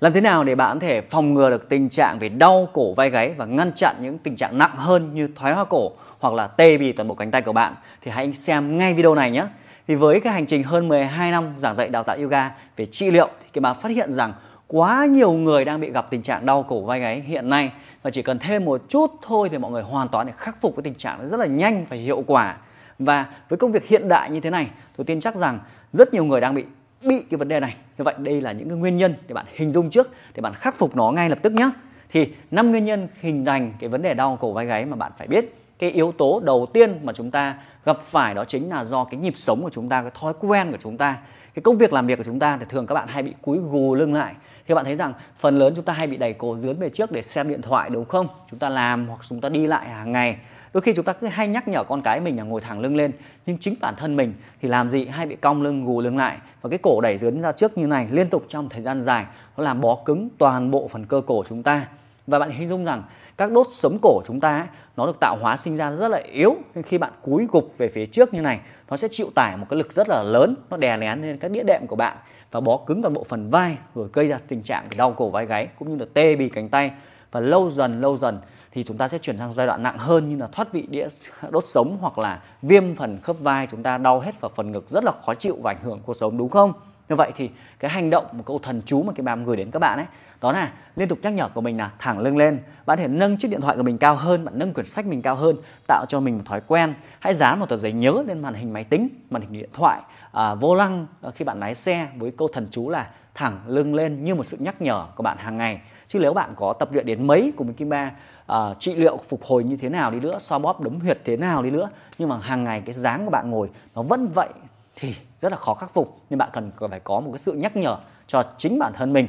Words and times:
Làm 0.00 0.12
thế 0.12 0.20
nào 0.20 0.44
để 0.44 0.54
bạn 0.54 0.76
có 0.76 0.86
thể 0.86 1.00
phòng 1.00 1.34
ngừa 1.34 1.50
được 1.50 1.68
tình 1.68 1.88
trạng 1.88 2.18
về 2.18 2.28
đau 2.28 2.68
cổ 2.72 2.94
vai 2.94 3.10
gáy 3.10 3.34
và 3.36 3.44
ngăn 3.44 3.72
chặn 3.74 3.96
những 4.00 4.18
tình 4.18 4.36
trạng 4.36 4.58
nặng 4.58 4.76
hơn 4.76 5.14
như 5.14 5.28
thoái 5.36 5.54
hóa 5.54 5.64
cổ 5.64 5.92
hoặc 6.18 6.34
là 6.34 6.46
tê 6.46 6.78
bì 6.78 6.92
toàn 6.92 7.08
bộ 7.08 7.14
cánh 7.14 7.30
tay 7.30 7.42
của 7.42 7.52
bạn 7.52 7.74
thì 8.02 8.10
hãy 8.10 8.34
xem 8.34 8.78
ngay 8.78 8.94
video 8.94 9.14
này 9.14 9.30
nhé. 9.30 9.46
Vì 9.86 9.94
với 9.94 10.20
cái 10.20 10.32
hành 10.32 10.46
trình 10.46 10.62
hơn 10.62 10.88
12 10.88 11.30
năm 11.30 11.52
giảng 11.56 11.76
dạy 11.76 11.88
đào 11.88 12.02
tạo 12.02 12.16
yoga 12.16 12.50
về 12.76 12.86
trị 12.86 13.10
liệu 13.10 13.28
thì 13.42 13.48
các 13.52 13.60
bạn 13.60 13.76
phát 13.80 13.88
hiện 13.88 14.12
rằng 14.12 14.32
quá 14.66 15.06
nhiều 15.06 15.32
người 15.32 15.64
đang 15.64 15.80
bị 15.80 15.90
gặp 15.90 16.06
tình 16.10 16.22
trạng 16.22 16.46
đau 16.46 16.62
cổ 16.62 16.80
vai 16.80 17.00
gáy 17.00 17.20
hiện 17.20 17.48
nay 17.48 17.72
và 18.02 18.10
chỉ 18.10 18.22
cần 18.22 18.38
thêm 18.38 18.64
một 18.64 18.82
chút 18.88 19.10
thôi 19.22 19.48
thì 19.52 19.58
mọi 19.58 19.70
người 19.70 19.82
hoàn 19.82 20.08
toàn 20.08 20.26
để 20.26 20.32
khắc 20.36 20.60
phục 20.60 20.76
cái 20.76 20.82
tình 20.82 20.94
trạng 20.94 21.28
rất 21.28 21.40
là 21.40 21.46
nhanh 21.46 21.86
và 21.88 21.96
hiệu 21.96 22.24
quả. 22.26 22.56
Và 22.98 23.26
với 23.48 23.56
công 23.56 23.72
việc 23.72 23.88
hiện 23.88 24.08
đại 24.08 24.30
như 24.30 24.40
thế 24.40 24.50
này, 24.50 24.70
tôi 24.96 25.04
tin 25.04 25.20
chắc 25.20 25.34
rằng 25.34 25.58
rất 25.92 26.14
nhiều 26.14 26.24
người 26.24 26.40
đang 26.40 26.54
bị 26.54 26.64
bị 27.04 27.22
cái 27.30 27.38
vấn 27.38 27.48
đề 27.48 27.60
này. 27.60 27.76
Như 27.98 28.04
vậy 28.04 28.14
đây 28.18 28.40
là 28.40 28.52
những 28.52 28.68
cái 28.68 28.78
nguyên 28.78 28.96
nhân 28.96 29.14
để 29.28 29.34
bạn 29.34 29.46
hình 29.54 29.72
dung 29.72 29.90
trước 29.90 30.10
để 30.34 30.40
bạn 30.40 30.54
khắc 30.54 30.74
phục 30.74 30.96
nó 30.96 31.12
ngay 31.12 31.28
lập 31.28 31.38
tức 31.42 31.52
nhé. 31.52 31.70
Thì 32.12 32.28
năm 32.50 32.70
nguyên 32.70 32.84
nhân 32.84 33.08
hình 33.20 33.44
thành 33.44 33.72
cái 33.78 33.88
vấn 33.88 34.02
đề 34.02 34.14
đau 34.14 34.38
cổ 34.40 34.52
vai 34.52 34.66
gáy 34.66 34.84
mà 34.84 34.96
bạn 34.96 35.12
phải 35.18 35.26
biết. 35.26 35.56
Cái 35.78 35.90
yếu 35.90 36.12
tố 36.18 36.40
đầu 36.44 36.66
tiên 36.72 36.98
mà 37.02 37.12
chúng 37.12 37.30
ta 37.30 37.54
gặp 37.84 37.98
phải 38.00 38.34
đó 38.34 38.44
chính 38.44 38.70
là 38.70 38.84
do 38.84 39.04
cái 39.04 39.20
nhịp 39.20 39.32
sống 39.36 39.62
của 39.62 39.70
chúng 39.70 39.88
ta, 39.88 40.02
cái 40.02 40.10
thói 40.20 40.32
quen 40.40 40.70
của 40.70 40.78
chúng 40.82 40.96
ta. 40.96 41.18
Cái 41.54 41.62
công 41.62 41.78
việc 41.78 41.92
làm 41.92 42.06
việc 42.06 42.18
của 42.18 42.24
chúng 42.24 42.38
ta 42.38 42.56
thì 42.56 42.64
thường 42.68 42.86
các 42.86 42.94
bạn 42.94 43.08
hay 43.08 43.22
bị 43.22 43.34
cúi 43.42 43.58
gù 43.58 43.94
lưng 43.94 44.14
lại. 44.14 44.34
Thì 44.68 44.74
bạn 44.74 44.84
thấy 44.84 44.96
rằng 44.96 45.12
phần 45.38 45.58
lớn 45.58 45.72
chúng 45.76 45.84
ta 45.84 45.92
hay 45.92 46.06
bị 46.06 46.16
đẩy 46.16 46.32
cổ 46.32 46.56
dướn 46.62 46.78
về 46.78 46.90
trước 46.90 47.12
để 47.12 47.22
xem 47.22 47.48
điện 47.48 47.62
thoại 47.62 47.90
đúng 47.90 48.04
không? 48.04 48.28
Chúng 48.50 48.58
ta 48.58 48.68
làm 48.68 49.08
hoặc 49.08 49.20
chúng 49.28 49.40
ta 49.40 49.48
đi 49.48 49.66
lại 49.66 49.88
hàng 49.88 50.12
ngày 50.12 50.36
đôi 50.72 50.80
khi 50.80 50.92
chúng 50.96 51.04
ta 51.04 51.12
cứ 51.12 51.26
hay 51.26 51.48
nhắc 51.48 51.68
nhở 51.68 51.84
con 51.84 52.02
cái 52.02 52.20
mình 52.20 52.36
là 52.36 52.42
ngồi 52.42 52.60
thẳng 52.60 52.80
lưng 52.80 52.96
lên, 52.96 53.12
nhưng 53.46 53.58
chính 53.58 53.74
bản 53.80 53.94
thân 53.96 54.16
mình 54.16 54.34
thì 54.62 54.68
làm 54.68 54.88
gì 54.88 55.06
hay 55.06 55.26
bị 55.26 55.36
cong 55.36 55.62
lưng, 55.62 55.84
gù 55.84 56.00
lưng 56.00 56.16
lại. 56.16 56.36
Và 56.62 56.70
cái 56.70 56.78
cổ 56.82 57.00
đẩy 57.00 57.18
dướn 57.18 57.42
ra 57.42 57.52
trước 57.52 57.78
như 57.78 57.86
này 57.86 58.08
liên 58.10 58.30
tục 58.30 58.44
trong 58.48 58.68
thời 58.68 58.82
gian 58.82 59.02
dài, 59.02 59.24
nó 59.56 59.64
làm 59.64 59.80
bó 59.80 59.98
cứng 60.04 60.28
toàn 60.38 60.70
bộ 60.70 60.88
phần 60.88 61.06
cơ 61.06 61.22
cổ 61.26 61.44
chúng 61.48 61.62
ta. 61.62 61.86
Và 62.26 62.38
bạn 62.38 62.50
hình 62.50 62.68
dung 62.68 62.84
rằng 62.84 63.02
các 63.36 63.52
đốt 63.52 63.66
sống 63.70 63.98
cổ 64.02 64.22
chúng 64.26 64.40
ta 64.40 64.66
nó 64.96 65.06
được 65.06 65.20
tạo 65.20 65.36
hóa 65.40 65.56
sinh 65.56 65.76
ra 65.76 65.90
rất 65.90 66.08
là 66.08 66.18
yếu, 66.32 66.56
nên 66.74 66.84
khi 66.84 66.98
bạn 66.98 67.12
cúi 67.22 67.46
gục 67.52 67.74
về 67.78 67.88
phía 67.88 68.06
trước 68.06 68.34
như 68.34 68.40
này, 68.40 68.60
nó 68.90 68.96
sẽ 68.96 69.08
chịu 69.10 69.30
tải 69.34 69.56
một 69.56 69.66
cái 69.70 69.76
lực 69.78 69.92
rất 69.92 70.08
là 70.08 70.22
lớn, 70.22 70.54
nó 70.70 70.76
đè 70.76 70.96
nén 70.96 71.22
lên 71.22 71.38
các 71.38 71.50
đĩa 71.50 71.62
đệm 71.62 71.86
của 71.86 71.96
bạn 71.96 72.16
và 72.50 72.60
bó 72.60 72.76
cứng 72.76 73.02
toàn 73.02 73.14
bộ 73.14 73.24
phần 73.24 73.50
vai, 73.50 73.76
rồi 73.94 74.08
gây 74.12 74.26
ra 74.26 74.38
tình 74.48 74.62
trạng 74.62 74.88
đau 74.96 75.12
cổ 75.12 75.30
vai 75.30 75.46
gáy 75.46 75.68
cũng 75.78 75.90
như 75.90 75.96
là 75.96 76.06
tê 76.14 76.36
bì 76.36 76.48
cánh 76.48 76.68
tay. 76.68 76.90
Và 77.32 77.40
lâu 77.40 77.70
dần 77.70 78.00
lâu 78.00 78.16
dần 78.16 78.38
thì 78.72 78.84
chúng 78.84 78.96
ta 78.96 79.08
sẽ 79.08 79.18
chuyển 79.18 79.38
sang 79.38 79.52
giai 79.52 79.66
đoạn 79.66 79.82
nặng 79.82 79.98
hơn 79.98 80.28
như 80.28 80.36
là 80.36 80.46
thoát 80.46 80.72
vị 80.72 80.86
đĩa 80.90 81.08
đốt 81.50 81.64
sống 81.64 81.98
hoặc 82.00 82.18
là 82.18 82.40
viêm 82.62 82.96
phần 82.96 83.16
khớp 83.22 83.36
vai. 83.40 83.66
Chúng 83.70 83.82
ta 83.82 83.98
đau 83.98 84.20
hết 84.20 84.40
vào 84.40 84.50
phần 84.56 84.72
ngực 84.72 84.90
rất 84.90 85.04
là 85.04 85.12
khó 85.26 85.34
chịu 85.34 85.56
và 85.62 85.70
ảnh 85.70 85.82
hưởng 85.82 86.00
cuộc 86.06 86.14
sống 86.14 86.38
đúng 86.38 86.48
không? 86.48 86.72
Như 87.08 87.16
vậy 87.16 87.32
thì 87.36 87.50
cái 87.78 87.90
hành 87.90 88.10
động 88.10 88.26
một 88.32 88.42
câu 88.46 88.58
thần 88.58 88.82
chú 88.86 89.02
mà 89.02 89.12
cái 89.16 89.22
bàm 89.22 89.44
gửi 89.44 89.56
đến 89.56 89.70
các 89.70 89.78
bạn 89.78 89.98
ấy 89.98 90.06
đó 90.40 90.52
là 90.52 90.72
liên 90.96 91.08
tục 91.08 91.18
nhắc 91.22 91.32
nhở 91.32 91.48
của 91.48 91.60
mình 91.60 91.76
là 91.76 91.90
thẳng 91.98 92.18
lưng 92.18 92.36
lên. 92.36 92.60
Bạn 92.86 92.98
thể 92.98 93.08
nâng 93.08 93.36
chiếc 93.36 93.48
điện 93.50 93.60
thoại 93.60 93.76
của 93.76 93.82
mình 93.82 93.98
cao 93.98 94.16
hơn 94.16 94.44
bạn 94.44 94.58
nâng 94.58 94.74
quyển 94.74 94.86
sách 94.86 95.06
mình 95.06 95.22
cao 95.22 95.36
hơn 95.36 95.56
tạo 95.86 96.04
cho 96.08 96.20
mình 96.20 96.36
một 96.36 96.42
thói 96.46 96.60
quen. 96.66 96.94
Hãy 97.18 97.34
dán 97.34 97.60
một 97.60 97.68
tờ 97.68 97.76
giấy 97.76 97.92
nhớ 97.92 98.22
lên 98.26 98.42
màn 98.42 98.54
hình 98.54 98.72
máy 98.72 98.84
tính 98.84 99.08
màn 99.30 99.42
hình 99.42 99.52
điện 99.52 99.70
thoại 99.72 100.00
à, 100.32 100.54
vô 100.54 100.74
lăng 100.74 101.06
à, 101.22 101.30
khi 101.30 101.44
bạn 101.44 101.60
lái 101.60 101.74
xe 101.74 102.08
với 102.16 102.32
câu 102.38 102.48
thần 102.48 102.68
chú 102.70 102.88
là 102.88 103.10
thẳng 103.34 103.60
lưng 103.66 103.94
lên 103.94 104.24
như 104.24 104.34
một 104.34 104.44
sự 104.44 104.56
nhắc 104.60 104.82
nhở 104.82 105.06
của 105.14 105.22
bạn 105.22 105.38
hàng 105.38 105.56
ngày 105.56 105.80
chứ 106.10 106.18
nếu 106.18 106.34
bạn 106.34 106.54
có 106.56 106.72
tập 106.72 106.92
luyện 106.92 107.06
đến 107.06 107.26
mấy 107.26 107.52
của 107.56 107.64
với 107.64 107.74
kim 107.74 107.88
ba 107.88 108.12
uh, 108.52 108.56
trị 108.78 108.94
liệu 108.94 109.16
phục 109.16 109.44
hồi 109.44 109.64
như 109.64 109.76
thế 109.76 109.88
nào 109.88 110.10
đi 110.10 110.20
nữa 110.20 110.38
xoa 110.40 110.58
bóp 110.58 110.80
đấm 110.80 111.00
huyệt 111.00 111.20
thế 111.24 111.36
nào 111.36 111.62
đi 111.62 111.70
nữa 111.70 111.90
nhưng 112.18 112.28
mà 112.28 112.38
hàng 112.38 112.64
ngày 112.64 112.82
cái 112.86 112.94
dáng 112.94 113.24
của 113.24 113.30
bạn 113.30 113.50
ngồi 113.50 113.70
nó 113.94 114.02
vẫn 114.02 114.28
vậy 114.28 114.48
thì 114.96 115.14
rất 115.40 115.52
là 115.52 115.58
khó 115.58 115.74
khắc 115.74 115.94
phục. 115.94 116.20
Nên 116.30 116.38
bạn 116.38 116.50
cần 116.52 116.70
phải 116.90 117.00
có 117.00 117.20
một 117.20 117.30
cái 117.32 117.38
sự 117.38 117.52
nhắc 117.52 117.76
nhở 117.76 117.96
cho 118.26 118.42
chính 118.58 118.78
bản 118.78 118.92
thân 118.96 119.12
mình. 119.12 119.28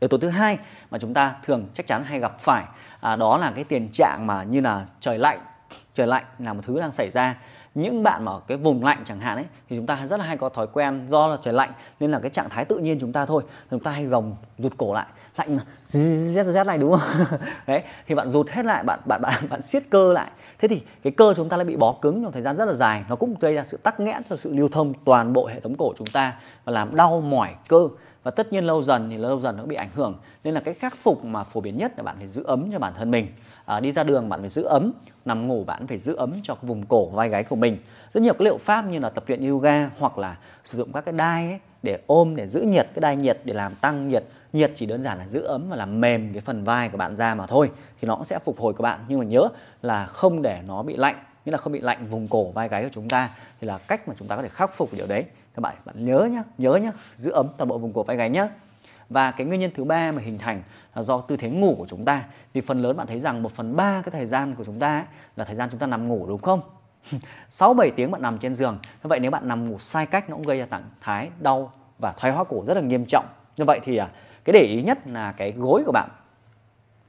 Yếu 0.00 0.08
tố 0.08 0.18
thứ 0.18 0.28
hai 0.28 0.58
mà 0.90 0.98
chúng 0.98 1.14
ta 1.14 1.36
thường 1.44 1.68
chắc 1.74 1.86
chắn 1.86 2.04
hay 2.04 2.20
gặp 2.20 2.40
phải 2.40 2.64
à, 3.00 3.16
đó 3.16 3.36
là 3.36 3.52
cái 3.54 3.64
tiền 3.64 3.88
trạng 3.92 4.26
mà 4.26 4.42
như 4.42 4.60
là 4.60 4.86
trời 5.00 5.18
lạnh. 5.18 5.38
Trời 5.94 6.06
lạnh 6.06 6.24
là 6.38 6.52
một 6.52 6.60
thứ 6.66 6.80
đang 6.80 6.92
xảy 6.92 7.10
ra. 7.10 7.38
Những 7.74 8.02
bạn 8.02 8.24
mà 8.24 8.32
ở 8.32 8.40
cái 8.46 8.58
vùng 8.58 8.84
lạnh 8.84 8.98
chẳng 9.04 9.20
hạn 9.20 9.36
ấy 9.36 9.46
thì 9.68 9.76
chúng 9.76 9.86
ta 9.86 10.06
rất 10.06 10.16
là 10.20 10.26
hay 10.26 10.36
có 10.36 10.48
thói 10.48 10.66
quen 10.66 11.06
do 11.10 11.26
là 11.26 11.36
trời 11.42 11.54
lạnh 11.54 11.72
nên 12.00 12.10
là 12.10 12.18
cái 12.20 12.30
trạng 12.30 12.48
thái 12.48 12.64
tự 12.64 12.78
nhiên 12.78 12.98
chúng 13.00 13.12
ta 13.12 13.26
thôi. 13.26 13.42
Chúng 13.70 13.80
ta 13.80 13.90
hay 13.90 14.04
gồng 14.04 14.36
rụt 14.58 14.72
cổ 14.76 14.94
lại 14.94 15.06
lạnh 15.36 15.56
mà. 15.56 15.62
Rét 16.34 16.44
rét 16.44 16.66
này 16.66 16.78
đúng 16.78 16.92
không? 16.92 17.38
Đấy 17.66 17.82
thì 18.06 18.14
bạn 18.14 18.30
rụt 18.30 18.50
hết 18.50 18.64
lại 18.64 18.84
bạn 18.84 19.00
bạn 19.04 19.22
bạn 19.22 19.44
bạn 19.50 19.62
siết 19.62 19.82
cơ 19.90 20.12
lại. 20.12 20.30
Thế 20.58 20.68
thì 20.68 20.80
cái 21.02 21.12
cơ 21.16 21.34
chúng 21.36 21.48
ta 21.48 21.56
lại 21.56 21.64
bị 21.64 21.76
bó 21.76 21.92
cứng 21.92 22.22
trong 22.22 22.32
thời 22.32 22.42
gian 22.42 22.56
rất 22.56 22.64
là 22.64 22.72
dài. 22.72 23.04
Nó 23.08 23.16
cũng 23.16 23.34
gây 23.40 23.54
ra 23.54 23.64
sự 23.64 23.76
tắc 23.76 24.00
nghẽn 24.00 24.22
cho 24.30 24.36
sự 24.36 24.54
lưu 24.54 24.68
thông 24.68 24.92
toàn 25.04 25.32
bộ 25.32 25.46
hệ 25.46 25.60
thống 25.60 25.74
cổ 25.74 25.92
chúng 25.98 26.06
ta 26.06 26.34
và 26.64 26.72
làm 26.72 26.96
đau 26.96 27.20
mỏi 27.20 27.54
cơ. 27.68 27.88
Và 28.22 28.30
tất 28.30 28.52
nhiên 28.52 28.64
lâu 28.64 28.82
dần 28.82 29.10
thì 29.10 29.16
lâu 29.16 29.40
dần 29.40 29.56
nó 29.56 29.64
bị 29.64 29.76
ảnh 29.76 29.88
hưởng. 29.94 30.18
Nên 30.44 30.54
là 30.54 30.60
cái 30.60 30.74
khắc 30.74 30.96
phục 30.96 31.24
mà 31.24 31.44
phổ 31.44 31.60
biến 31.60 31.78
nhất 31.78 31.92
là 31.96 32.02
bạn 32.02 32.16
phải 32.18 32.28
giữ 32.28 32.44
ấm 32.44 32.72
cho 32.72 32.78
bản 32.78 32.92
thân 32.96 33.10
mình. 33.10 33.26
À, 33.64 33.80
đi 33.80 33.92
ra 33.92 34.04
đường 34.04 34.28
bạn 34.28 34.40
phải 34.40 34.48
giữ 34.48 34.62
ấm 34.62 34.92
nằm 35.24 35.48
ngủ 35.48 35.64
bạn 35.64 35.86
phải 35.86 35.98
giữ 35.98 36.14
ấm 36.14 36.32
cho 36.42 36.56
vùng 36.62 36.86
cổ 36.86 37.06
vai 37.06 37.28
gáy 37.28 37.44
của 37.44 37.56
mình. 37.56 37.78
Rất 38.14 38.20
nhiều 38.20 38.34
cái 38.34 38.44
liệu 38.44 38.58
pháp 38.58 38.86
như 38.86 38.98
là 38.98 39.10
tập 39.10 39.24
luyện 39.26 39.50
yoga 39.50 39.90
hoặc 39.98 40.18
là 40.18 40.36
sử 40.64 40.78
dụng 40.78 40.92
các 40.92 41.04
cái 41.04 41.12
đai 41.12 41.48
ấy 41.48 41.60
để 41.82 41.98
ôm 42.06 42.36
để 42.36 42.48
giữ 42.48 42.60
nhiệt 42.60 42.86
cái 42.94 43.00
đai 43.00 43.16
nhiệt 43.16 43.38
để 43.44 43.54
làm 43.54 43.74
tăng 43.74 44.08
nhiệt. 44.08 44.24
Nhiệt 44.52 44.72
chỉ 44.74 44.86
đơn 44.86 45.02
giản 45.02 45.18
là 45.18 45.28
giữ 45.28 45.42
ấm 45.42 45.66
và 45.68 45.76
làm 45.76 46.00
mềm 46.00 46.32
cái 46.32 46.40
phần 46.40 46.64
vai 46.64 46.88
của 46.88 46.98
bạn 46.98 47.16
ra 47.16 47.34
mà 47.34 47.46
thôi 47.46 47.70
thì 48.00 48.08
nó 48.08 48.14
cũng 48.14 48.24
sẽ 48.24 48.38
phục 48.38 48.60
hồi 48.60 48.72
của 48.72 48.82
bạn. 48.82 49.00
Nhưng 49.08 49.18
mà 49.18 49.24
nhớ 49.24 49.48
là 49.82 50.06
không 50.06 50.42
để 50.42 50.60
nó 50.66 50.82
bị 50.82 50.96
lạnh 50.96 51.16
nghĩa 51.44 51.52
là 51.52 51.58
không 51.58 51.72
bị 51.72 51.80
lạnh 51.80 52.06
vùng 52.06 52.28
cổ 52.28 52.50
vai 52.50 52.68
gáy 52.68 52.82
của 52.82 52.90
chúng 52.92 53.08
ta 53.08 53.30
thì 53.60 53.66
là 53.66 53.78
cách 53.78 54.08
mà 54.08 54.14
chúng 54.18 54.28
ta 54.28 54.36
có 54.36 54.42
thể 54.42 54.48
khắc 54.48 54.74
phục 54.74 54.92
điều 54.92 55.06
đấy. 55.06 55.24
Các 55.54 55.60
bạn 55.60 55.76
bạn 55.84 56.04
nhớ 56.04 56.28
nhá 56.32 56.42
nhớ 56.58 56.74
nhá 56.82 56.92
giữ 57.16 57.30
ấm 57.30 57.48
toàn 57.56 57.68
bộ 57.68 57.78
vùng 57.78 57.92
cổ 57.92 58.02
vai 58.02 58.16
gáy 58.16 58.30
nhá. 58.30 58.48
Và 59.08 59.30
cái 59.30 59.46
nguyên 59.46 59.60
nhân 59.60 59.70
thứ 59.74 59.84
ba 59.84 60.12
mà 60.12 60.22
hình 60.22 60.38
thành 60.38 60.62
là 60.94 61.02
do 61.02 61.20
tư 61.20 61.36
thế 61.36 61.50
ngủ 61.50 61.74
của 61.78 61.86
chúng 61.88 62.04
ta. 62.04 62.24
Thì 62.54 62.60
phần 62.60 62.82
lớn 62.82 62.96
bạn 62.96 63.06
thấy 63.06 63.20
rằng 63.20 63.42
một 63.42 63.52
phần 63.52 63.76
ba 63.76 64.02
cái 64.02 64.10
thời 64.12 64.26
gian 64.26 64.54
của 64.54 64.64
chúng 64.64 64.78
ta 64.78 64.96
ấy, 64.98 65.04
là 65.36 65.44
thời 65.44 65.56
gian 65.56 65.68
chúng 65.70 65.80
ta 65.80 65.86
nằm 65.86 66.08
ngủ 66.08 66.26
đúng 66.28 66.42
không? 66.42 66.60
6 67.50 67.74
7 67.74 67.90
tiếng 67.90 68.10
bạn 68.10 68.22
nằm 68.22 68.38
trên 68.38 68.54
giường. 68.54 68.78
Như 68.82 69.08
vậy 69.08 69.20
nếu 69.20 69.30
bạn 69.30 69.48
nằm 69.48 69.70
ngủ 69.70 69.78
sai 69.78 70.06
cách 70.06 70.30
nó 70.30 70.36
cũng 70.36 70.46
gây 70.46 70.58
ra 70.58 70.66
trạng 70.66 70.90
thái 71.00 71.30
đau 71.40 71.72
và 71.98 72.12
thoái 72.12 72.32
hóa 72.32 72.44
cổ 72.44 72.64
rất 72.66 72.74
là 72.74 72.80
nghiêm 72.80 73.04
trọng. 73.08 73.24
Như 73.56 73.64
vậy 73.64 73.80
thì 73.84 73.96
à, 73.96 74.08
cái 74.44 74.52
để 74.52 74.60
ý 74.60 74.82
nhất 74.82 74.98
là 75.06 75.32
cái 75.32 75.52
gối 75.52 75.82
của 75.86 75.92
bạn. 75.92 76.08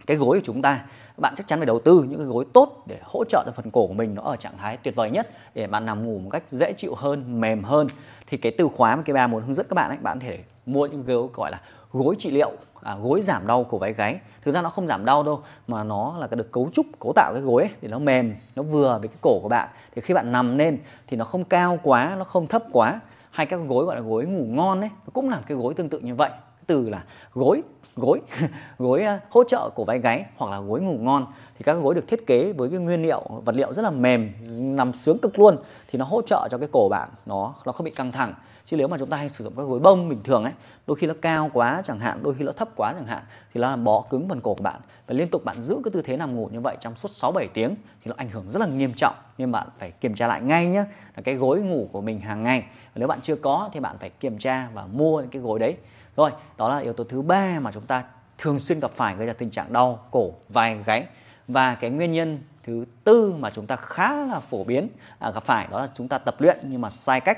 Cái 0.08 0.18
gối 0.18 0.40
của 0.40 0.46
chúng 0.46 0.62
ta 0.62 0.86
bạn 1.18 1.34
chắc 1.38 1.48
chắn 1.48 1.60
phải 1.60 1.66
đầu 1.66 1.80
tư 1.80 2.06
những 2.10 2.20
cái 2.20 2.28
gối 2.28 2.46
tốt 2.54 2.84
để 2.88 3.00
hỗ 3.04 3.24
trợ 3.30 3.44
cho 3.46 3.52
phần 3.56 3.72
cổ 3.72 3.88
của 3.88 3.94
mình 3.94 4.16
nó 4.16 4.22
ở 4.22 4.36
trạng 4.36 4.58
thái 4.58 4.78
tuyệt 4.78 4.96
vời 4.96 5.12
nhất 5.12 5.28
để 5.54 5.68
bạn 5.68 5.86
nằm 5.86 6.06
ngủ 6.06 6.20
một 6.20 6.30
cách 6.30 6.44
dễ 6.52 6.74
chịu 6.74 6.96
hơn, 6.96 7.42
mềm 7.42 7.64
hơn. 7.64 7.88
Thì 8.28 8.38
cái 8.38 8.52
từ 8.58 8.68
khóa 8.76 8.96
mà 8.96 9.04
cái 9.06 9.14
ba 9.14 9.28
muốn 9.28 9.44
hướng 9.44 9.54
dẫn 9.54 9.66
các 9.70 9.74
bạn 9.74 9.90
ấy, 9.90 9.98
bạn 10.02 10.20
có 10.20 10.26
thể 10.26 10.40
mua 10.66 10.86
những 10.86 11.04
gối 11.06 11.28
gọi 11.34 11.52
là 11.52 11.62
gối 11.92 12.16
trị 12.20 12.32
liệu 12.32 12.52
à, 12.82 12.96
gối 12.96 13.22
giảm 13.22 13.48
đau 13.48 13.64
cổ 13.64 13.78
váy 13.78 13.94
gáy. 13.94 14.20
Thực 14.42 14.52
ra 14.52 14.62
nó 14.62 14.70
không 14.70 14.88
giảm 14.88 15.06
đau 15.06 15.24
đâu 15.24 15.42
mà 15.68 15.84
nó 15.84 16.18
là 16.20 16.28
cái 16.28 16.38
được 16.38 16.52
cấu 16.52 16.70
trúc 16.74 16.86
cấu 17.00 17.14
tạo 17.16 17.34
cái 17.34 17.42
gối 17.42 17.64
ấy, 17.64 17.72
để 17.82 17.90
nó 17.90 18.00
mềm 18.00 18.36
nó 18.56 18.64
vừa 18.64 18.98
với 19.00 19.08
cái 19.08 19.18
cổ 19.22 19.40
của 19.40 19.50
bạn. 19.50 19.70
Thì 19.96 20.02
khi 20.02 20.14
bạn 20.14 20.32
nằm 20.32 20.58
lên 20.58 20.80
thì 21.08 21.18
nó 21.18 21.26
không 21.26 21.44
cao 21.44 21.80
quá 21.84 22.16
nó 22.18 22.24
không 22.24 22.48
thấp 22.48 22.64
quá. 22.72 23.00
Hay 23.32 23.46
các 23.46 23.60
gối 23.68 23.86
gọi 23.86 23.96
là 23.96 24.02
gối 24.02 24.26
ngủ 24.26 24.46
ngon 24.50 24.82
ấy 24.82 24.90
nó 24.90 25.10
cũng 25.14 25.30
làm 25.30 25.44
cái 25.44 25.58
gối 25.58 25.74
tương 25.74 25.90
tự 25.90 26.00
như 26.00 26.16
vậy. 26.16 26.30
Cái 26.30 26.64
từ 26.68 26.90
là 26.90 27.04
gối 27.34 27.62
gối 27.96 28.22
gối 28.80 29.04
à, 29.04 29.20
hỗ 29.30 29.44
trợ 29.44 29.70
cổ 29.76 29.84
vai 29.84 30.00
gáy 30.00 30.26
hoặc 30.38 30.52
là 30.52 30.60
gối 30.60 30.82
ngủ 30.82 30.98
ngon. 31.02 31.26
Thì 31.58 31.64
các 31.64 31.74
gối 31.74 31.96
được 31.96 32.08
thiết 32.08 32.28
kế 32.28 32.54
với 32.54 32.70
cái 32.70 32.80
nguyên 32.80 33.02
liệu, 33.02 33.22
vật 33.46 33.56
liệu 33.56 33.74
rất 33.74 33.82
là 33.82 33.90
mềm, 33.90 34.32
nằm 34.76 34.94
sướng 34.94 35.18
cực 35.18 35.40
luôn. 35.40 35.58
Thì 35.92 36.00
nó 36.00 36.06
hỗ 36.06 36.22
trợ 36.22 36.48
cho 36.52 36.58
cái 36.58 36.70
cổ 36.72 36.88
bạn 36.90 37.10
nó 37.26 37.54
nó 37.66 37.72
không 37.72 37.86
bị 37.86 37.92
căng 37.92 38.12
thẳng. 38.12 38.34
Chứ 38.66 38.78
nếu 38.78 38.88
mà 38.88 38.98
chúng 38.98 39.10
ta 39.10 39.18
hay 39.18 39.30
sử 39.30 39.44
dụng 39.44 39.54
các 39.58 39.64
gối 39.64 39.80
bông 39.80 40.10
bình 40.10 40.24
thường 40.24 40.44
ấy, 40.44 40.54
đôi 40.88 40.98
khi 40.98 41.08
nó 41.08 41.14
cao 41.22 41.50
quá 41.54 41.82
chẳng 41.84 42.00
hạn, 42.00 42.20
đôi 42.24 42.34
khi 42.34 42.44
nó 42.44 42.52
thấp 42.52 42.70
quá 42.76 42.94
chẳng 42.94 43.08
hạn, 43.08 43.24
thì 43.54 43.62
nó 43.62 43.70
làm 43.70 43.84
bó 43.84 44.02
cứng 44.10 44.30
phần 44.30 44.42
cổ 44.42 44.54
của 44.54 44.64
bạn 44.64 44.82
và 45.08 45.14
liên 45.14 45.28
tục 45.30 45.46
bạn 45.46 45.62
giữ 45.62 45.78
cái 45.84 45.92
tư 45.92 46.02
thế 46.02 46.18
nằm 46.18 46.36
ngủ 46.36 46.50
như 46.52 46.60
vậy 46.60 46.78
trong 46.80 46.96
suốt 46.96 47.12
6 47.12 47.32
7 47.32 47.48
tiếng 47.48 47.76
thì 48.04 48.10
nó 48.10 48.14
ảnh 48.18 48.30
hưởng 48.30 48.46
rất 48.52 48.60
là 48.60 48.68
nghiêm 48.68 48.94
trọng. 48.94 49.16
Nên 49.38 49.52
bạn 49.52 49.68
phải 49.80 49.92
kiểm 49.92 50.16
tra 50.16 50.28
lại 50.28 50.42
ngay 50.42 50.68
nhé 50.68 50.84
là 51.16 51.24
cái 51.24 51.36
gối 51.36 51.62
ngủ 51.62 51.90
của 51.92 52.02
mình 52.02 52.20
hàng 52.20 52.44
ngày. 52.44 52.64
Và 52.70 52.92
nếu 52.96 53.08
bạn 53.08 53.20
chưa 53.22 53.36
có 53.36 53.70
thì 53.74 53.80
bạn 53.80 53.96
phải 54.00 54.10
kiểm 54.10 54.38
tra 54.38 54.68
và 54.74 54.86
mua 54.86 55.22
những 55.22 55.30
cái 55.30 55.42
gối 55.42 55.60
đấy 55.60 55.76
rồi 56.16 56.32
đó 56.58 56.70
là 56.70 56.78
yếu 56.78 56.94
tố 56.94 57.04
thứ 57.04 57.22
ba 57.22 57.60
mà 57.60 57.72
chúng 57.72 57.86
ta 57.86 58.04
thường 58.38 58.60
xuyên 58.60 58.80
gặp 58.80 58.92
phải 58.92 59.16
gây 59.16 59.28
ra 59.28 59.34
tình 59.34 59.50
trạng 59.50 59.74
đau 59.74 60.06
cổ 60.12 60.32
vai 60.50 60.78
gáy. 60.86 61.06
Và 61.48 61.76
cái 61.76 61.90
nguyên 61.90 62.12
nhân 62.12 62.40
thứ 62.64 62.86
tư 63.04 63.34
mà 63.40 63.50
chúng 63.50 63.68
ta 63.68 63.76
khá 63.76 64.14
là 64.14 64.40
phổ 64.40 64.64
biến 64.64 64.88
à, 65.20 65.32
gặp 65.32 65.44
phải 65.44 65.68
đó 65.72 65.82
là 65.82 65.90
chúng 65.94 66.08
ta 66.08 66.18
tập 66.18 66.36
luyện 66.40 66.58
nhưng 66.64 66.82
mà 66.82 66.90
sai 66.90 67.22
cách. 67.22 67.38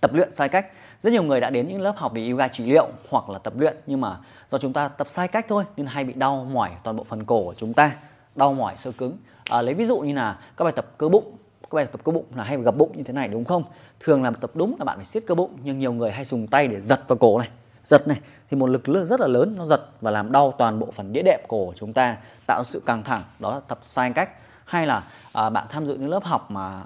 Tập 0.00 0.14
luyện 0.14 0.32
sai 0.32 0.48
cách. 0.48 0.66
Rất 1.02 1.12
nhiều 1.12 1.22
người 1.22 1.40
đã 1.40 1.50
đến 1.50 1.68
những 1.68 1.80
lớp 1.80 1.94
học 1.96 2.12
về 2.14 2.28
yoga 2.30 2.48
trị 2.48 2.64
liệu 2.64 2.88
hoặc 3.08 3.30
là 3.30 3.38
tập 3.38 3.52
luyện 3.56 3.76
nhưng 3.86 4.00
mà 4.00 4.16
do 4.50 4.58
chúng 4.58 4.72
ta 4.72 4.88
tập 4.88 5.06
sai 5.10 5.28
cách 5.28 5.46
thôi 5.48 5.64
nên 5.76 5.86
hay 5.86 6.04
bị 6.04 6.12
đau 6.12 6.44
mỏi 6.44 6.70
toàn 6.82 6.96
bộ 6.96 7.04
phần 7.04 7.24
cổ 7.24 7.44
của 7.44 7.54
chúng 7.56 7.72
ta 7.72 7.92
đau 8.34 8.54
mỏi 8.54 8.76
sơ 8.76 8.92
cứng. 8.92 9.16
À, 9.50 9.62
lấy 9.62 9.74
ví 9.74 9.84
dụ 9.84 9.98
như 9.98 10.14
là 10.14 10.38
các 10.56 10.64
bài 10.64 10.72
tập 10.76 10.86
cơ 10.98 11.08
bụng 11.08 11.36
các 11.74 11.76
bài 11.76 11.86
tập 11.92 12.00
cơ 12.04 12.12
bụng 12.12 12.24
là 12.36 12.44
hay 12.44 12.58
gặp 12.58 12.76
bụng 12.76 12.92
như 12.96 13.02
thế 13.02 13.12
này 13.12 13.28
đúng 13.28 13.44
không? 13.44 13.64
Thường 14.00 14.22
làm 14.22 14.34
tập 14.34 14.50
đúng 14.54 14.76
là 14.78 14.84
bạn 14.84 14.96
phải 14.96 15.04
siết 15.04 15.24
cơ 15.26 15.34
bụng 15.34 15.50
nhưng 15.62 15.78
nhiều 15.78 15.92
người 15.92 16.10
hay 16.12 16.24
dùng 16.24 16.46
tay 16.46 16.68
để 16.68 16.80
giật 16.80 17.00
vào 17.08 17.16
cổ 17.16 17.38
này. 17.38 17.48
Giật 17.86 18.08
này 18.08 18.20
thì 18.50 18.56
một 18.56 18.66
lực 18.66 18.82
rất 19.04 19.20
là 19.20 19.26
lớn 19.26 19.54
nó 19.56 19.64
giật 19.64 19.80
và 20.00 20.10
làm 20.10 20.32
đau 20.32 20.54
toàn 20.58 20.78
bộ 20.78 20.90
phần 20.90 21.12
đĩa 21.12 21.22
đệm 21.22 21.40
cổ 21.48 21.66
của 21.66 21.72
chúng 21.76 21.92
ta 21.92 22.16
tạo 22.46 22.64
sự 22.64 22.82
căng 22.86 23.02
thẳng. 23.02 23.22
Đó 23.38 23.54
là 23.54 23.60
tập 23.68 23.78
sai 23.82 24.12
cách. 24.14 24.30
Hay 24.64 24.86
là 24.86 25.04
à, 25.32 25.50
bạn 25.50 25.66
tham 25.70 25.86
dự 25.86 25.94
những 25.94 26.08
lớp 26.08 26.24
học 26.24 26.50
mà 26.50 26.82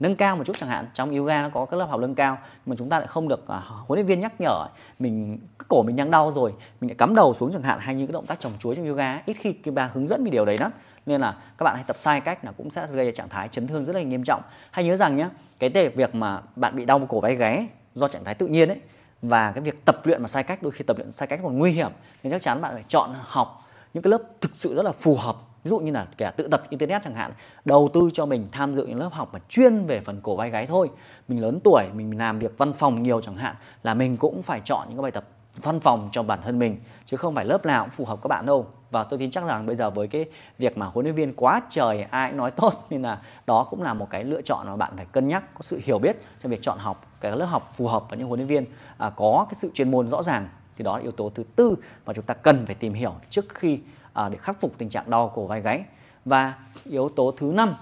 nâng 0.00 0.16
cao 0.16 0.36
một 0.36 0.44
chút 0.46 0.56
chẳng 0.58 0.68
hạn. 0.68 0.86
Trong 0.94 1.16
yoga 1.16 1.42
nó 1.42 1.50
có 1.54 1.64
các 1.64 1.76
lớp 1.76 1.86
học 1.86 2.00
nâng 2.00 2.14
cao 2.14 2.38
mà 2.66 2.76
chúng 2.78 2.88
ta 2.88 2.98
lại 2.98 3.06
không 3.06 3.28
được 3.28 3.48
à, 3.48 3.62
huấn 3.86 3.96
luyện 3.96 4.06
viên 4.06 4.20
nhắc 4.20 4.40
nhở 4.40 4.66
mình 4.98 5.38
cái 5.58 5.66
cổ 5.68 5.82
mình 5.82 5.96
đang 5.96 6.10
đau 6.10 6.32
rồi 6.34 6.54
mình 6.80 6.90
lại 6.90 6.94
cắm 6.94 7.14
đầu 7.14 7.34
xuống 7.34 7.52
chẳng 7.52 7.62
hạn 7.62 7.78
hay 7.80 7.94
những 7.94 8.06
cái 8.06 8.12
động 8.12 8.26
tác 8.26 8.40
trồng 8.40 8.52
chuối 8.60 8.76
trong 8.76 8.88
yoga 8.88 9.22
ít 9.26 9.36
khi 9.40 9.52
cái 9.52 9.72
bà 9.72 9.90
hướng 9.94 10.08
dẫn 10.08 10.24
về 10.24 10.30
điều 10.30 10.44
đấy 10.44 10.58
lắm 10.58 10.70
nên 11.06 11.20
là 11.20 11.36
các 11.58 11.64
bạn 11.64 11.74
hãy 11.74 11.84
tập 11.86 11.98
sai 11.98 12.20
cách 12.20 12.44
là 12.44 12.52
cũng 12.52 12.70
sẽ 12.70 12.86
gây 12.92 13.06
ra 13.06 13.12
trạng 13.14 13.28
thái 13.28 13.48
chấn 13.48 13.66
thương 13.66 13.84
rất 13.84 13.96
là 13.96 14.02
nghiêm 14.02 14.24
trọng. 14.24 14.42
Hay 14.70 14.84
nhớ 14.84 14.96
rằng 14.96 15.16
nhé 15.16 15.28
cái 15.58 15.70
tệ 15.70 15.88
việc 15.88 16.14
mà 16.14 16.40
bạn 16.56 16.76
bị 16.76 16.84
đau 16.84 17.06
cổ 17.08 17.20
vai 17.20 17.36
gáy 17.36 17.66
do 17.94 18.08
trạng 18.08 18.24
thái 18.24 18.34
tự 18.34 18.46
nhiên 18.46 18.68
ấy, 18.68 18.80
và 19.22 19.52
cái 19.52 19.60
việc 19.60 19.84
tập 19.84 19.96
luyện 20.04 20.22
mà 20.22 20.28
sai 20.28 20.42
cách, 20.42 20.62
đôi 20.62 20.72
khi 20.72 20.84
tập 20.84 20.96
luyện 20.96 21.12
sai 21.12 21.28
cách 21.28 21.40
còn 21.42 21.58
nguy 21.58 21.72
hiểm 21.72 21.90
nên 22.22 22.30
chắc 22.30 22.42
chắn 22.42 22.60
bạn 22.60 22.72
phải 22.74 22.84
chọn 22.88 23.14
học 23.22 23.68
những 23.94 24.02
cái 24.02 24.10
lớp 24.10 24.22
thực 24.40 24.50
sự 24.54 24.74
rất 24.74 24.82
là 24.82 24.92
phù 24.92 25.16
hợp. 25.16 25.36
Ví 25.64 25.68
dụ 25.68 25.78
như 25.78 25.92
là 25.92 26.06
kẻ 26.16 26.30
tự 26.36 26.48
tập 26.48 26.62
internet 26.68 27.02
chẳng 27.04 27.14
hạn, 27.14 27.32
đầu 27.64 27.90
tư 27.94 28.00
cho 28.12 28.26
mình 28.26 28.48
tham 28.52 28.74
dự 28.74 28.86
những 28.86 28.98
lớp 28.98 29.08
học 29.12 29.28
mà 29.32 29.38
chuyên 29.48 29.86
về 29.86 30.00
phần 30.00 30.20
cổ 30.22 30.36
vai 30.36 30.50
gáy 30.50 30.66
thôi. 30.66 30.90
Mình 31.28 31.40
lớn 31.40 31.58
tuổi, 31.64 31.84
mình 31.94 32.18
làm 32.18 32.38
việc 32.38 32.58
văn 32.58 32.72
phòng 32.72 33.02
nhiều 33.02 33.20
chẳng 33.20 33.36
hạn, 33.36 33.54
là 33.82 33.94
mình 33.94 34.16
cũng 34.16 34.42
phải 34.42 34.60
chọn 34.64 34.86
những 34.88 34.96
cái 34.96 35.02
bài 35.02 35.12
tập 35.12 35.24
văn 35.60 35.80
phòng 35.80 36.08
cho 36.12 36.22
bản 36.22 36.38
thân 36.42 36.58
mình 36.58 36.80
chứ 37.04 37.16
không 37.16 37.34
phải 37.34 37.44
lớp 37.44 37.66
nào 37.66 37.84
cũng 37.84 37.90
phù 37.90 38.04
hợp 38.04 38.22
các 38.22 38.28
bạn 38.28 38.46
đâu. 38.46 38.66
Và 38.90 39.04
tôi 39.04 39.18
tin 39.18 39.30
chắc 39.30 39.44
rằng 39.44 39.66
bây 39.66 39.76
giờ 39.76 39.90
với 39.90 40.08
cái 40.08 40.24
việc 40.58 40.78
mà 40.78 40.86
huấn 40.86 41.06
luyện 41.06 41.14
viên 41.14 41.34
quá 41.36 41.62
trời 41.70 42.02
ai 42.02 42.30
cũng 42.30 42.38
nói 42.38 42.50
tốt 42.50 42.86
nên 42.90 43.02
là 43.02 43.20
đó 43.46 43.66
cũng 43.70 43.82
là 43.82 43.94
một 43.94 44.10
cái 44.10 44.24
lựa 44.24 44.42
chọn 44.42 44.66
mà 44.66 44.76
bạn 44.76 44.92
phải 44.96 45.06
cân 45.12 45.28
nhắc 45.28 45.54
có 45.54 45.62
sự 45.62 45.80
hiểu 45.84 45.98
biết 45.98 46.16
trong 46.42 46.50
việc 46.50 46.62
chọn 46.62 46.78
học 46.78 47.06
cái 47.20 47.36
lớp 47.36 47.46
học 47.46 47.72
phù 47.76 47.86
hợp 47.86 48.04
với 48.08 48.18
những 48.18 48.28
huấn 48.28 48.40
luyện 48.40 48.48
viên 48.48 48.64
à, 48.98 49.10
có 49.10 49.46
cái 49.48 49.54
sự 49.54 49.70
chuyên 49.74 49.90
môn 49.90 50.08
rõ 50.08 50.22
ràng. 50.22 50.48
Thì 50.76 50.84
đó 50.84 50.96
là 50.96 51.02
yếu 51.02 51.12
tố 51.12 51.30
thứ 51.34 51.44
tư 51.56 51.74
mà 52.06 52.12
chúng 52.12 52.24
ta 52.24 52.34
cần 52.34 52.66
phải 52.66 52.74
tìm 52.74 52.94
hiểu 52.94 53.14
trước 53.30 53.44
khi 53.54 53.78
à, 54.12 54.28
để 54.28 54.36
khắc 54.36 54.60
phục 54.60 54.72
tình 54.78 54.88
trạng 54.88 55.10
đau 55.10 55.32
cổ 55.34 55.46
vai 55.46 55.60
gáy. 55.60 55.84
Và 56.24 56.54
yếu 56.84 57.08
tố 57.16 57.34
thứ 57.38 57.52
năm 57.54 57.74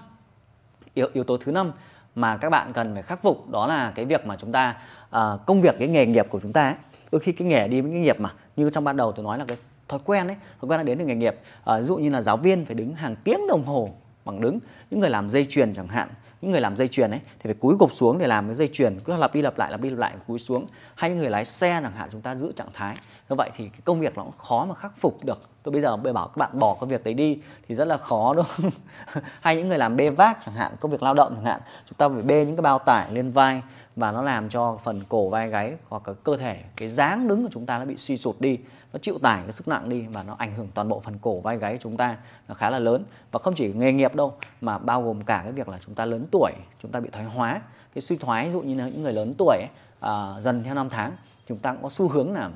yếu 0.93 1.09
yếu 1.13 1.23
tố 1.23 1.37
thứ 1.37 1.51
năm 1.51 1.71
mà 2.15 2.37
các 2.37 2.49
bạn 2.49 2.73
cần 2.73 2.93
phải 2.93 3.03
khắc 3.03 3.21
phục 3.21 3.49
đó 3.49 3.67
là 3.67 3.91
cái 3.95 4.05
việc 4.05 4.25
mà 4.25 4.35
chúng 4.39 4.51
ta 4.51 4.75
à, 5.09 5.37
công 5.45 5.61
việc 5.61 5.75
cái 5.79 5.87
nghề 5.87 6.05
nghiệp 6.05 6.25
của 6.29 6.39
chúng 6.39 6.53
ta 6.53 6.63
ấy, 6.63 6.75
đôi 7.11 7.21
khi 7.21 7.31
cái 7.31 7.47
nghề 7.47 7.67
đi 7.67 7.81
với 7.81 7.91
cái 7.91 7.99
nghiệp 7.99 8.19
mà 8.19 8.33
như 8.55 8.69
trong 8.69 8.83
ban 8.83 8.97
đầu 8.97 9.11
tôi 9.11 9.23
nói 9.23 9.37
là 9.37 9.45
cái 9.47 9.57
thói 9.87 9.99
quen 10.05 10.27
đấy 10.27 10.37
thói 10.61 10.69
quen 10.69 10.77
đã 10.77 10.83
đến 10.83 10.97
từ 10.97 11.05
nghề 11.05 11.15
nghiệp. 11.15 11.35
À, 11.65 11.77
ví 11.77 11.83
dụ 11.83 11.95
như 11.95 12.09
là 12.09 12.21
giáo 12.21 12.37
viên 12.37 12.65
phải 12.65 12.75
đứng 12.75 12.93
hàng 12.93 13.15
tiếng 13.23 13.47
đồng 13.47 13.63
hồ 13.63 13.89
bằng 14.25 14.41
đứng. 14.41 14.59
Những 14.91 14.99
người 14.99 15.09
làm 15.09 15.29
dây 15.29 15.45
chuyền 15.49 15.73
chẳng 15.73 15.87
hạn 15.87 16.09
những 16.41 16.51
người 16.51 16.61
làm 16.61 16.75
dây 16.75 16.87
chuyền 16.87 17.11
ấy 17.11 17.19
thì 17.25 17.43
phải 17.43 17.53
cúi 17.53 17.75
gục 17.79 17.91
xuống 17.91 18.17
để 18.17 18.27
làm 18.27 18.45
cái 18.45 18.55
dây 18.55 18.69
chuyền 18.73 18.99
cứ 18.99 19.17
lặp 19.17 19.33
đi 19.33 19.41
lặp 19.41 19.57
lại 19.57 19.71
lặp 19.71 19.81
đi 19.81 19.89
lặp 19.89 19.99
lại 19.99 20.13
cúi 20.27 20.39
xuống. 20.39 20.67
Hay 20.95 21.09
những 21.09 21.19
người 21.19 21.29
lái 21.29 21.45
xe 21.45 21.79
chẳng 21.83 21.91
hạn 21.91 22.09
chúng 22.11 22.21
ta 22.21 22.35
giữ 22.35 22.51
trạng 22.51 22.69
thái. 22.73 22.95
Như 23.29 23.35
vậy 23.35 23.49
thì 23.55 23.69
cái 23.69 23.81
công 23.83 23.99
việc 23.99 24.17
nó 24.17 24.23
cũng 24.23 24.37
khó 24.37 24.65
mà 24.65 24.75
khắc 24.75 24.97
phục 24.97 25.25
được. 25.25 25.39
Tôi 25.63 25.71
bây 25.71 25.81
giờ 25.81 25.97
bây 25.97 26.13
bảo 26.13 26.27
các 26.27 26.37
bạn 26.37 26.59
bỏ 26.59 26.77
công 26.79 26.89
việc 26.89 27.03
đấy 27.03 27.13
đi 27.13 27.39
thì 27.67 27.75
rất 27.75 27.85
là 27.85 27.97
khó 27.97 28.33
đúng 28.33 28.45
không? 28.45 28.71
Hay 29.41 29.55
những 29.55 29.67
người 29.67 29.77
làm 29.77 29.95
bê 29.95 30.09
vác 30.09 30.37
chẳng 30.45 30.55
hạn 30.55 30.71
công 30.79 30.91
việc 30.91 31.03
lao 31.03 31.13
động 31.13 31.33
chẳng 31.35 31.45
hạn 31.45 31.61
chúng 31.85 31.97
ta 31.97 32.09
phải 32.09 32.21
bê 32.21 32.45
những 32.45 32.55
cái 32.55 32.61
bao 32.61 32.79
tải 32.79 33.11
lên 33.11 33.31
vai 33.31 33.61
và 33.99 34.11
nó 34.11 34.21
làm 34.21 34.49
cho 34.49 34.79
phần 34.83 35.01
cổ 35.09 35.29
vai 35.29 35.49
gáy 35.49 35.77
hoặc 35.89 36.07
là 36.07 36.13
cơ 36.23 36.37
thể 36.37 36.63
cái 36.75 36.89
dáng 36.89 37.27
đứng 37.27 37.43
của 37.43 37.49
chúng 37.51 37.65
ta 37.65 37.79
nó 37.79 37.85
bị 37.85 37.97
suy 37.97 38.17
sụt 38.17 38.35
đi 38.39 38.59
nó 38.93 38.99
chịu 39.01 39.17
tải 39.21 39.41
cái 39.43 39.51
sức 39.51 39.67
nặng 39.67 39.89
đi 39.89 40.01
và 40.01 40.23
nó 40.23 40.35
ảnh 40.37 40.55
hưởng 40.55 40.67
toàn 40.73 40.89
bộ 40.89 40.99
phần 40.99 41.17
cổ 41.21 41.39
vai 41.39 41.57
gáy 41.57 41.73
của 41.73 41.79
chúng 41.81 41.97
ta 41.97 42.17
nó 42.47 42.53
khá 42.53 42.69
là 42.69 42.79
lớn. 42.79 43.03
Và 43.31 43.39
không 43.39 43.55
chỉ 43.55 43.73
nghề 43.73 43.91
nghiệp 43.93 44.15
đâu 44.15 44.33
mà 44.61 44.77
bao 44.77 45.03
gồm 45.03 45.23
cả 45.23 45.41
cái 45.43 45.51
việc 45.51 45.69
là 45.69 45.79
chúng 45.85 45.95
ta 45.95 46.05
lớn 46.05 46.25
tuổi 46.31 46.51
chúng 46.81 46.91
ta 46.91 46.99
bị 46.99 47.09
thoái 47.09 47.25
hóa. 47.25 47.61
Cái 47.93 48.01
suy 48.01 48.17
thoái 48.17 48.45
ví 48.45 48.51
dụ 48.51 48.61
như 48.61 48.75
là 48.75 48.85
những 48.85 49.03
người 49.03 49.13
lớn 49.13 49.33
tuổi 49.37 49.57
ấy, 49.57 49.69
à, 49.99 50.41
dần 50.41 50.63
theo 50.63 50.73
năm 50.75 50.89
tháng 50.89 51.11
chúng 51.47 51.57
ta 51.57 51.73
cũng 51.73 51.83
có 51.83 51.89
xu 51.89 52.09
hướng 52.09 52.33
là 52.33 52.49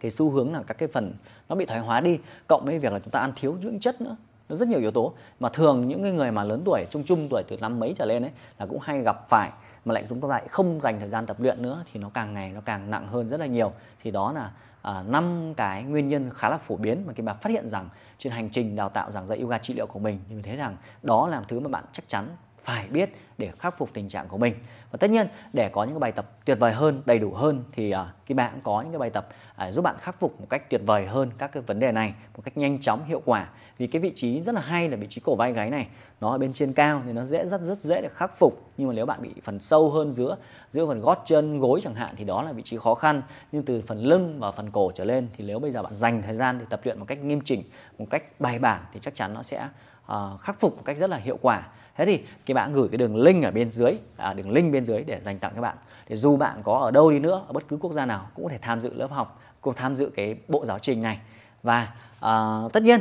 cái 0.00 0.10
xu 0.10 0.30
hướng 0.30 0.52
là 0.52 0.62
các 0.66 0.78
cái 0.78 0.88
phần 0.88 1.12
nó 1.48 1.56
bị 1.56 1.66
thoái 1.66 1.80
hóa 1.80 2.00
đi 2.00 2.18
cộng 2.46 2.64
với 2.64 2.78
việc 2.78 2.92
là 2.92 2.98
chúng 2.98 3.10
ta 3.10 3.20
ăn 3.20 3.32
thiếu 3.36 3.56
dưỡng 3.62 3.80
chất 3.80 4.00
nữa 4.00 4.16
nó 4.48 4.56
rất 4.56 4.68
nhiều 4.68 4.80
yếu 4.80 4.90
tố. 4.90 5.12
Mà 5.40 5.48
thường 5.48 5.88
những 5.88 6.02
cái 6.02 6.12
người 6.12 6.30
mà 6.30 6.44
lớn 6.44 6.62
tuổi 6.64 6.84
trung 6.90 7.04
trung 7.04 7.26
tuổi 7.30 7.42
từ 7.48 7.56
năm 7.56 7.80
mấy 7.80 7.94
trở 7.98 8.04
lên 8.04 8.22
ấy 8.22 8.30
là 8.58 8.66
cũng 8.66 8.78
hay 8.82 9.02
gặp 9.02 9.28
phải 9.28 9.50
mà 9.84 9.94
lại 9.94 10.04
chúng 10.08 10.20
ta 10.20 10.28
lại 10.28 10.48
không 10.48 10.80
dành 10.80 11.00
thời 11.00 11.08
gian 11.08 11.26
tập 11.26 11.40
luyện 11.40 11.62
nữa 11.62 11.84
thì 11.92 12.00
nó 12.00 12.10
càng 12.14 12.34
ngày 12.34 12.52
nó 12.54 12.60
càng 12.60 12.90
nặng 12.90 13.08
hơn 13.08 13.28
rất 13.28 13.40
là 13.40 13.46
nhiều. 13.46 13.72
Thì 14.02 14.10
đó 14.10 14.32
là 14.32 14.50
à, 14.82 15.02
năm 15.08 15.54
cái 15.56 15.82
nguyên 15.82 16.08
nhân 16.08 16.30
khá 16.34 16.48
là 16.48 16.58
phổ 16.58 16.76
biến 16.76 17.02
mà 17.06 17.12
khi 17.12 17.22
mà 17.22 17.34
phát 17.34 17.50
hiện 17.50 17.70
rằng 17.70 17.88
trên 18.18 18.32
hành 18.32 18.50
trình 18.50 18.76
đào 18.76 18.88
tạo 18.88 19.10
giảng 19.10 19.26
dạy 19.26 19.38
yoga 19.38 19.58
trị 19.58 19.74
liệu 19.74 19.86
của 19.86 19.98
mình. 19.98 20.20
Thì 20.28 20.34
mình 20.34 20.44
thấy 20.44 20.56
rằng 20.56 20.76
đó 21.02 21.28
là 21.28 21.42
thứ 21.48 21.60
mà 21.60 21.68
bạn 21.68 21.84
chắc 21.92 22.08
chắn 22.08 22.28
phải 22.68 22.88
biết 22.88 23.10
để 23.38 23.50
khắc 23.58 23.78
phục 23.78 23.90
tình 23.92 24.08
trạng 24.08 24.28
của 24.28 24.38
mình. 24.38 24.54
Và 24.90 24.96
tất 25.00 25.10
nhiên 25.10 25.26
để 25.52 25.68
có 25.68 25.84
những 25.84 25.92
cái 25.94 26.00
bài 26.00 26.12
tập 26.12 26.30
tuyệt 26.44 26.58
vời 26.60 26.72
hơn 26.72 27.02
đầy 27.06 27.18
đủ 27.18 27.32
hơn 27.32 27.64
thì 27.72 27.90
à, 27.90 28.02
uh, 28.02 28.08
cái 28.26 28.34
bạn 28.34 28.50
cũng 28.52 28.62
có 28.62 28.82
những 28.82 28.92
cái 28.92 28.98
bài 28.98 29.10
tập 29.10 29.28
uh, 29.68 29.74
giúp 29.74 29.82
bạn 29.82 29.96
khắc 30.00 30.20
phục 30.20 30.40
một 30.40 30.46
cách 30.50 30.70
tuyệt 30.70 30.80
vời 30.86 31.06
hơn 31.06 31.30
các 31.38 31.52
cái 31.52 31.62
vấn 31.62 31.78
đề 31.78 31.92
này 31.92 32.14
một 32.36 32.42
cách 32.44 32.56
nhanh 32.56 32.80
chóng 32.80 33.04
hiệu 33.04 33.22
quả. 33.24 33.48
Vì 33.78 33.86
cái 33.86 34.02
vị 34.02 34.12
trí 34.14 34.40
rất 34.40 34.54
là 34.54 34.60
hay 34.60 34.88
là 34.88 34.96
vị 34.96 35.06
trí 35.10 35.20
cổ 35.24 35.36
vai 35.36 35.52
gáy 35.52 35.70
này 35.70 35.86
nó 36.20 36.30
ở 36.30 36.38
bên 36.38 36.52
trên 36.52 36.72
cao 36.72 37.02
thì 37.06 37.12
nó 37.12 37.24
dễ 37.24 37.46
rất 37.46 37.60
rất 37.60 37.78
dễ 37.78 38.00
để 38.00 38.08
khắc 38.14 38.36
phục. 38.36 38.70
Nhưng 38.76 38.88
mà 38.88 38.94
nếu 38.94 39.06
bạn 39.06 39.22
bị 39.22 39.30
phần 39.44 39.60
sâu 39.60 39.90
hơn 39.90 40.12
giữa 40.12 40.36
giữa 40.72 40.86
phần 40.86 41.00
gót 41.00 41.22
chân 41.24 41.60
gối 41.60 41.80
chẳng 41.84 41.94
hạn 41.94 42.14
thì 42.16 42.24
đó 42.24 42.42
là 42.42 42.52
vị 42.52 42.62
trí 42.62 42.78
khó 42.78 42.94
khăn. 42.94 43.22
Nhưng 43.52 43.62
từ 43.62 43.82
phần 43.86 43.98
lưng 43.98 44.36
và 44.40 44.50
phần 44.50 44.70
cổ 44.70 44.92
trở 44.94 45.04
lên 45.04 45.28
thì 45.36 45.44
nếu 45.44 45.58
bây 45.58 45.70
giờ 45.70 45.82
bạn 45.82 45.96
dành 45.96 46.22
thời 46.22 46.36
gian 46.36 46.58
để 46.58 46.64
tập 46.70 46.80
luyện 46.84 46.98
một 46.98 47.04
cách 47.08 47.18
nghiêm 47.18 47.40
chỉnh 47.40 47.62
một 47.98 48.06
cách 48.10 48.40
bài 48.40 48.58
bản 48.58 48.84
thì 48.92 49.00
chắc 49.02 49.14
chắn 49.14 49.34
nó 49.34 49.42
sẽ 49.42 49.68
uh, 50.12 50.40
khắc 50.40 50.60
phục 50.60 50.76
một 50.76 50.82
cách 50.84 50.96
rất 50.98 51.10
là 51.10 51.16
hiệu 51.16 51.38
quả 51.42 51.68
thế 51.98 52.06
thì 52.06 52.20
các 52.46 52.54
bạn 52.54 52.72
gửi 52.72 52.88
cái 52.88 52.98
đường 52.98 53.16
link 53.16 53.44
ở 53.44 53.50
bên 53.50 53.70
dưới 53.70 53.92
à, 54.16 54.32
đường 54.32 54.50
link 54.50 54.72
bên 54.72 54.84
dưới 54.84 55.02
để 55.02 55.20
dành 55.24 55.38
tặng 55.38 55.52
các 55.54 55.60
bạn. 55.60 55.76
Để 56.08 56.16
dù 56.16 56.36
bạn 56.36 56.62
có 56.62 56.78
ở 56.78 56.90
đâu 56.90 57.10
đi 57.10 57.18
nữa 57.18 57.44
ở 57.46 57.52
bất 57.52 57.68
cứ 57.68 57.76
quốc 57.80 57.92
gia 57.92 58.06
nào 58.06 58.28
cũng 58.34 58.44
có 58.44 58.50
thể 58.50 58.58
tham 58.62 58.80
dự 58.80 58.94
lớp 58.94 59.10
học 59.10 59.40
cùng 59.60 59.74
tham 59.74 59.96
dự 59.96 60.10
cái 60.14 60.36
bộ 60.48 60.66
giáo 60.66 60.78
trình 60.78 61.02
này. 61.02 61.18
Và 61.62 61.88
à, 62.20 62.60
tất 62.72 62.82
nhiên 62.82 63.00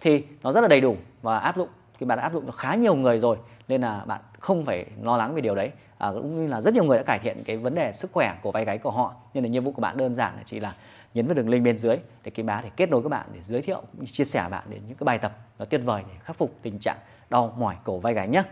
thì 0.00 0.24
nó 0.42 0.52
rất 0.52 0.60
là 0.60 0.68
đầy 0.68 0.80
đủ 0.80 0.96
và 1.22 1.38
áp 1.38 1.56
dụng 1.56 1.68
thì 1.98 2.06
bạn 2.06 2.18
đã 2.18 2.22
áp 2.22 2.32
dụng 2.32 2.46
cho 2.46 2.52
khá 2.52 2.74
nhiều 2.74 2.94
người 2.94 3.18
rồi 3.18 3.36
nên 3.68 3.80
là 3.80 4.04
bạn 4.06 4.20
không 4.38 4.64
phải 4.64 4.86
lo 5.02 5.16
lắng 5.16 5.34
về 5.34 5.40
điều 5.40 5.54
đấy. 5.54 5.70
À, 5.98 6.10
cũng 6.14 6.42
như 6.42 6.48
là 6.48 6.60
rất 6.60 6.74
nhiều 6.74 6.84
người 6.84 6.98
đã 6.98 7.04
cải 7.04 7.18
thiện 7.18 7.36
cái 7.44 7.56
vấn 7.56 7.74
đề 7.74 7.92
sức 7.92 8.12
khỏe 8.12 8.36
của 8.42 8.52
vai 8.52 8.64
gáy 8.64 8.78
của 8.78 8.90
họ 8.90 9.14
nên 9.34 9.44
là 9.44 9.50
nhiệm 9.50 9.64
vụ 9.64 9.72
của 9.72 9.82
bạn 9.82 9.96
đơn 9.96 10.14
giản 10.14 10.36
là 10.36 10.42
chỉ 10.44 10.60
là 10.60 10.74
nhấn 11.14 11.26
vào 11.26 11.34
đường 11.34 11.48
link 11.48 11.64
bên 11.64 11.78
dưới 11.78 11.96
để 12.24 12.30
cái 12.30 12.44
bá 12.44 12.60
để 12.64 12.70
kết 12.76 12.90
nối 12.90 13.02
các 13.02 13.08
bạn 13.08 13.26
để 13.32 13.40
giới 13.46 13.62
thiệu 13.62 13.82
chia 14.06 14.24
sẻ 14.24 14.48
bạn 14.50 14.64
đến 14.70 14.80
những 14.88 14.96
cái 14.96 15.04
bài 15.04 15.18
tập 15.18 15.32
nó 15.58 15.64
tuyệt 15.64 15.80
vời 15.84 16.02
để 16.08 16.14
khắc 16.24 16.36
phục 16.36 16.54
tình 16.62 16.78
trạng 16.78 16.96
đau 17.30 17.54
mỏi 17.58 17.76
cổ 17.84 17.98
vai 17.98 18.14
gáy 18.14 18.28
nhé 18.28 18.42